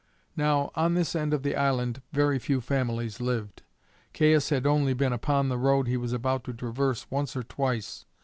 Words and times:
Now, 0.35 0.71
on 0.73 0.95
this 0.95 1.15
end 1.15 1.31
of 1.31 1.43
the 1.43 1.55
island 1.55 2.01
very 2.11 2.39
few 2.39 2.59
families 2.59 3.21
lived. 3.21 3.61
Caius 4.15 4.49
had 4.49 4.65
only 4.65 4.95
been 4.95 5.13
upon 5.13 5.47
the 5.47 5.59
road 5.59 5.85
he 5.87 5.95
was 5.95 6.11
about 6.11 6.43
to 6.45 6.53
traverse 6.53 7.05
once 7.11 7.35
or 7.35 7.43
twice. 7.43 8.07